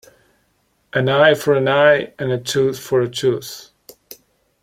An 0.93 1.07
eye 1.09 1.35
for 1.35 1.53
an 1.53 1.67
eye 1.67 2.15
and 2.17 2.31
a 2.31 2.39
tooth 2.39 2.79
for 2.79 3.01
a 3.01 3.07
tooth. 3.07 3.69